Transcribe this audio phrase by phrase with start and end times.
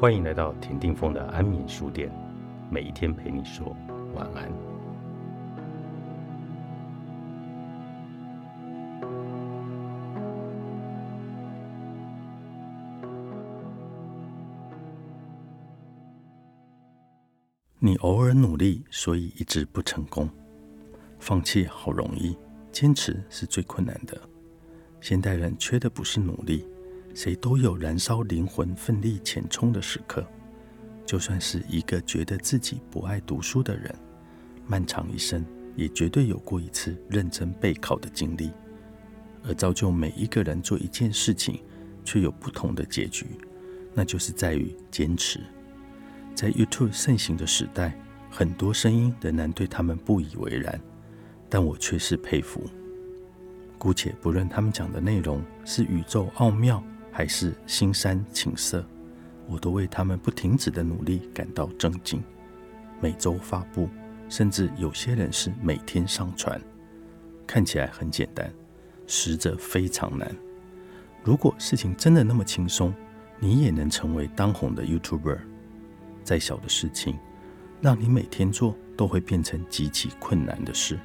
[0.00, 2.10] 欢迎来到田定峰的安眠书店，
[2.70, 3.76] 每一天陪你说
[4.14, 4.50] 晚安。
[17.78, 20.26] 你偶尔努力，所以一直不成功。
[21.18, 22.34] 放弃好容易，
[22.72, 24.18] 坚持是最困难的。
[25.02, 26.66] 现代人缺的不是努力。
[27.14, 30.24] 谁都有燃烧灵魂、奋力前冲的时刻。
[31.04, 33.92] 就算是一个觉得自己不爱读书的人，
[34.66, 38.52] 漫长一生也绝对有过一次认真备考的经历。
[39.42, 41.60] 而造就每一个人做一件事情
[42.04, 43.26] 却有不同的结局，
[43.94, 45.40] 那就是在于坚持。
[46.34, 47.98] 在 YouTube 盛行的时代，
[48.30, 50.80] 很多声音仍然对他们不以为然，
[51.48, 52.62] 但我却是佩服。
[53.78, 56.80] 姑且不论他们讲的内容是宇宙奥妙。
[57.20, 58.82] 还是心山景色，
[59.46, 62.18] 我都为他们不停止的努力感到震惊。
[62.98, 63.90] 每周发布，
[64.30, 66.58] 甚至有些人是每天上传。
[67.46, 68.50] 看起来很简单，
[69.06, 70.34] 实则非常难。
[71.22, 72.90] 如果事情真的那么轻松，
[73.38, 75.40] 你也能成为当红的 YouTuber。
[76.24, 77.18] 再小的事情，
[77.82, 80.98] 让你每天做都会变成极其困难的事，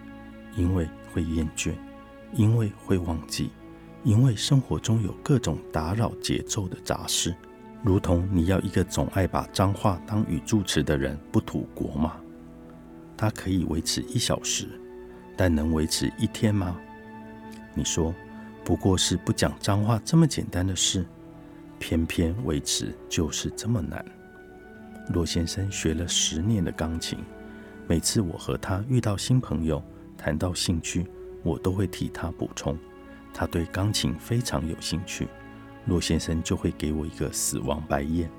[0.55, 1.73] 因为会厌倦，
[2.31, 3.50] 因为会忘记。
[4.06, 7.36] 因为生活中有各种打扰节奏的杂事，
[7.81, 12.16] 如同你要一个总爱把脏话当语助词的人不吐国吗？
[13.17, 14.67] 它可以维持一小时，
[15.36, 16.80] 但能维持一天吗？
[17.73, 18.14] 你说，
[18.64, 21.03] 不过是不讲脏话这么简单的事，
[21.80, 24.06] 偏偏维持就是这么难。
[25.09, 27.17] 骆先生学了十年的钢琴，
[27.88, 29.84] 每次我和他遇到新朋友，
[30.16, 31.08] 谈到兴趣，
[31.42, 32.78] 我都会替他补充。
[33.38, 35.28] 他对钢琴非常有兴趣，
[35.88, 38.31] 骆先生就会给我一个死亡白眼。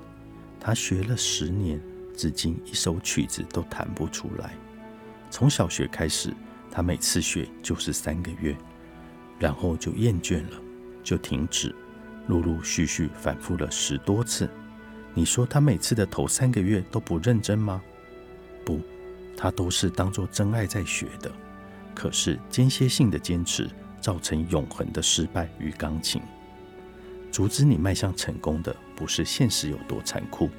[0.59, 1.79] 他学了十年，
[2.15, 4.55] 至今一首曲子都弹不出来。
[5.29, 6.33] 从小学开始，
[6.71, 8.57] 他每次学就是三个月，
[9.37, 10.59] 然后就厌倦了，
[11.03, 11.75] 就停止，
[12.25, 14.49] 陆陆续续反复了十多次。
[15.13, 17.79] 你说他每次的头三个月都不认真吗？
[18.65, 18.81] 不，
[19.37, 21.31] 他都是当做真爱在学的。
[21.93, 23.69] 可是间歇性的坚持。
[23.99, 26.21] 造成永恒的失败与钢琴，
[27.31, 30.49] 阻止你迈向成功的不是现实有多残酷，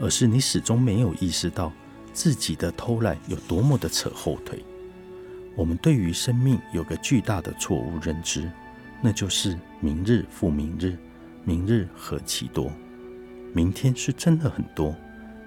[0.00, 1.72] 而是你始终没有意识到
[2.12, 4.64] 自己的偷懒有多么的扯后腿。
[5.54, 8.50] 我们对于生命有个巨大的错误认知，
[9.02, 10.96] 那就是明日复明日，
[11.44, 12.70] 明日何其多。
[13.52, 14.94] 明天是真的很多，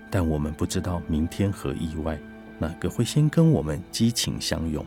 [0.09, 2.19] 但我们不知道明天和意外
[2.59, 4.85] 哪个会先跟我们激情相拥。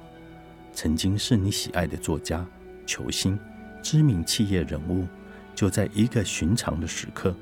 [0.75, 2.45] 曾经是你喜爱的作家、
[2.85, 3.39] 球星、
[3.81, 5.07] 知名企业人物，
[5.55, 7.35] 就在一个寻常的时刻，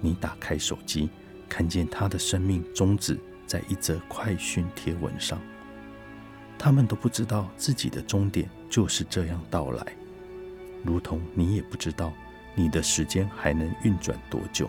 [0.00, 1.08] 你打开手机，
[1.48, 5.40] 看见他的生命终止在一则快讯贴文上。
[6.58, 9.86] 他们都不知道自己的终点就是这样到来，
[10.82, 12.12] 如同你也不知道
[12.56, 14.68] 你的时间还能运转多久，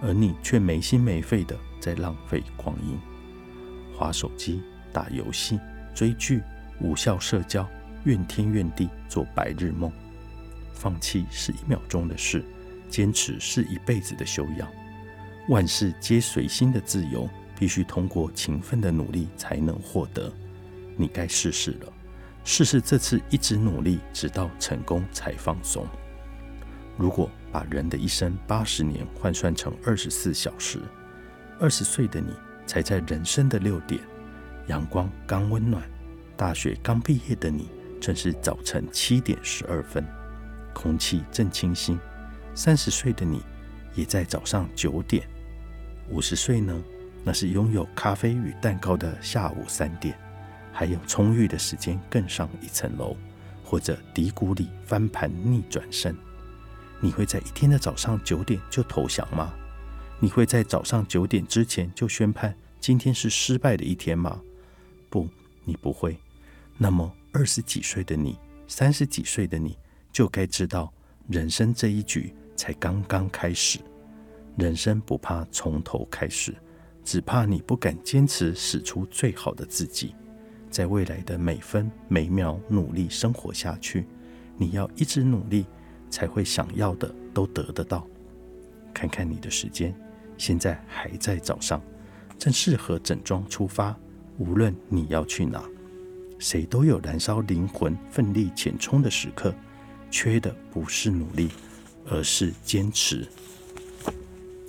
[0.00, 2.98] 而你却没心没肺的在浪费光阴，
[3.94, 5.60] 划手机、打游戏、
[5.94, 6.42] 追剧。
[6.80, 7.68] 无效社交，
[8.04, 9.90] 怨天怨地，做白日梦。
[10.72, 12.44] 放弃是一秒钟的事，
[12.90, 14.68] 坚持是一辈子的修养。
[15.48, 17.28] 万事皆随心的自由，
[17.58, 20.32] 必须通过勤奋的努力才能获得。
[20.96, 21.92] 你该试试了，
[22.44, 25.86] 试试这次一直努力，直到成功才放松。
[26.98, 30.80] 如果把人的一生八十年换算成二十四小时，
[31.58, 32.32] 二十岁的你
[32.66, 34.00] 才在人生的六点，
[34.66, 35.82] 阳光刚温暖。
[36.36, 37.68] 大学刚毕业的你，
[38.00, 40.04] 正是早晨七点十二分，
[40.74, 41.98] 空气正清新。
[42.54, 43.40] 三十岁的你，
[43.94, 45.26] 也在早上九点。
[46.10, 46.78] 五十岁呢，
[47.24, 50.16] 那是拥有咖啡与蛋糕的下午三点，
[50.72, 53.16] 还有充裕的时间更上一层楼，
[53.64, 56.14] 或者低谷里翻盘逆转身。
[57.00, 59.54] 你会在一天的早上九点就投降吗？
[60.20, 64.40] 你会在早上九点之前就宣判今天是失败的一天吗？
[65.10, 65.28] 不，
[65.64, 66.16] 你不会。
[66.78, 68.38] 那么，二十几岁的你，
[68.68, 69.78] 三十几岁的你，
[70.12, 70.92] 就该知道，
[71.26, 73.78] 人生这一局才刚刚开始。
[74.58, 76.54] 人生不怕从头开始，
[77.02, 80.14] 只怕你不敢坚持使出最好的自己，
[80.70, 84.06] 在未来的每分每秒努力生活下去。
[84.58, 85.66] 你要一直努力，
[86.10, 88.06] 才会想要的都得得到。
[88.92, 89.94] 看看你的时间，
[90.36, 91.82] 现在还在早上，
[92.38, 93.98] 正适合整装出发。
[94.38, 95.64] 无论你要去哪。
[96.38, 99.54] 谁都有燃烧灵魂、奋力前冲的时刻，
[100.10, 101.50] 缺的不是努力，
[102.06, 103.26] 而是坚持。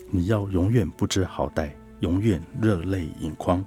[0.09, 1.69] 你要永远不知好歹，
[1.99, 3.63] 永远热泪盈眶。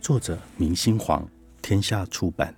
[0.00, 1.26] 作者：明星黄，
[1.62, 2.54] 天下出版。